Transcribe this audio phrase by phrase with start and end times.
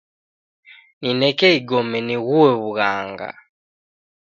[1.01, 3.29] Nineka igome nighuo wughanga